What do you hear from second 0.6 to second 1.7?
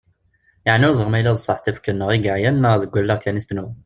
Yeɛni ur ẓriɣ ma yella d sseḥ d